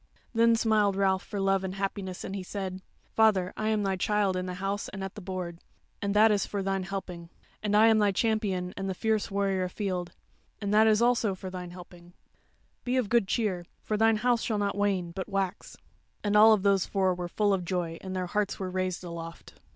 [0.33, 2.81] Then smiled Ralph for love and happiness, and he said:
[3.13, 5.59] "Father, I am thy child in the house and at the board,
[6.01, 7.29] and that is for thine helping.
[7.61, 10.11] And I am thy champion and the fierce warrior afield,
[10.59, 12.13] and that also is for thine helping.
[12.83, 15.77] Be of good cheer; for thine house shall not wane, but wax."
[16.23, 19.53] And all those four were full of joy and their hearts were raised aloft.